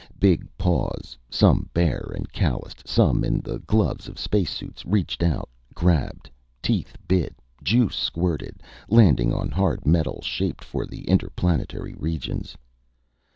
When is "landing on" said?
8.89-9.51